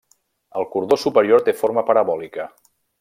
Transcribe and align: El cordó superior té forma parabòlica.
El 0.61 0.65
cordó 0.75 0.97
superior 1.01 1.45
té 1.49 1.55
forma 1.61 1.85
parabòlica. 1.91 2.49